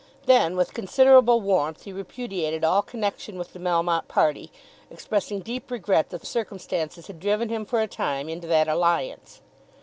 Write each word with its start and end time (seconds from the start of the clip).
Then 0.25 0.55
with 0.55 0.73
considerable 0.73 1.41
warmth 1.41 1.83
he 1.83 1.93
repudiated 1.93 2.63
all 2.63 2.81
connection 2.81 3.37
with 3.37 3.53
the 3.53 3.59
Melmotte 3.59 4.07
party, 4.07 4.51
expressing 4.89 5.41
deep 5.41 5.69
regret 5.69 6.09
that 6.09 6.25
circumstances 6.25 7.05
had 7.05 7.19
driven 7.19 7.49
him 7.49 7.65
for 7.67 7.79
a 7.81 7.87
time 7.87 8.27
into 8.27 8.47
that 8.47 8.67
alliance. 8.67 9.41